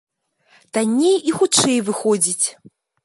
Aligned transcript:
Танней 0.77 1.17
і 1.33 1.35
хутчэй 1.41 1.77
выходзіць. 1.91 2.45